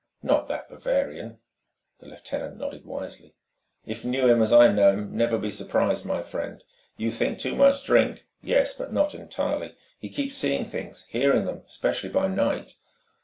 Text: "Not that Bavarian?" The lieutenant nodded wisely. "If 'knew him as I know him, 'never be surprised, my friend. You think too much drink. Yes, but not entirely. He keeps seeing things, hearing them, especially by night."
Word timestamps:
"Not 0.23 0.47
that 0.47 0.67
Bavarian?" 0.67 1.37
The 1.99 2.07
lieutenant 2.07 2.57
nodded 2.57 2.85
wisely. 2.87 3.35
"If 3.85 4.03
'knew 4.03 4.27
him 4.27 4.41
as 4.41 4.51
I 4.51 4.67
know 4.73 4.93
him, 4.93 5.15
'never 5.15 5.37
be 5.37 5.51
surprised, 5.51 6.07
my 6.07 6.23
friend. 6.23 6.63
You 6.97 7.11
think 7.11 7.37
too 7.37 7.55
much 7.55 7.85
drink. 7.85 8.25
Yes, 8.41 8.73
but 8.75 8.91
not 8.91 9.13
entirely. 9.13 9.75
He 9.99 10.09
keeps 10.09 10.33
seeing 10.33 10.65
things, 10.65 11.03
hearing 11.09 11.45
them, 11.45 11.61
especially 11.67 12.09
by 12.09 12.29
night." 12.29 12.77